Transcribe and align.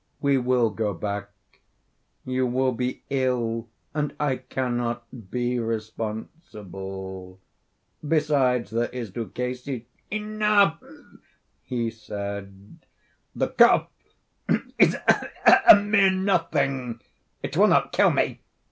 We 0.19 0.39
will 0.39 0.71
go 0.71 0.95
back; 0.95 1.29
you 2.25 2.47
will 2.47 2.71
be 2.71 3.03
ill, 3.11 3.69
and 3.93 4.15
I 4.19 4.37
cannot 4.37 5.03
be 5.29 5.59
responsible. 5.59 7.39
Besides, 8.07 8.71
there 8.71 8.89
is 8.89 9.11
Luchesi—" 9.15 9.85
"Enough," 10.09 10.81
he 11.61 11.91
said; 11.91 12.79
"the 13.35 13.49
cough 13.49 13.89
is 14.79 14.97
a 15.69 15.75
mere 15.75 16.09
nothing; 16.09 16.99
it 17.43 17.55
will 17.55 17.67
not 17.67 17.91
kill 17.91 18.09
me. 18.09 18.41